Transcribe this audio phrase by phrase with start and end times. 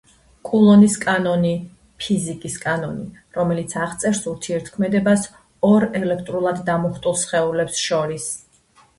[0.49, 1.49] კულონის კანონი—
[2.03, 3.03] ფიზიკის კანონი,
[3.35, 5.27] რომელიც აღწერს ურთიერთქმედებას
[5.71, 8.27] ორ ელექტრულად დამუხტულ სხეულს შორის.